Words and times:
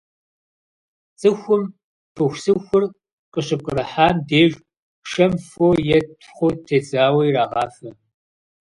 ЦӀыхум 1.19 1.63
пыхусыхур 2.15 2.83
къыщыпкърыхьам 3.33 4.15
деж 4.29 4.51
шэм 5.09 5.33
фо 5.49 5.67
е 5.95 5.97
тхъу 6.19 6.49
тедзауэ 6.65 7.21
ирагъафэ. 7.27 7.89